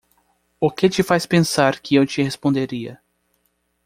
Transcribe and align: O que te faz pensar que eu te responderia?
O 0.59 0.71
que 0.71 0.89
te 0.89 1.03
faz 1.03 1.27
pensar 1.27 1.79
que 1.79 1.93
eu 1.93 2.03
te 2.07 2.23
responderia? 2.23 2.99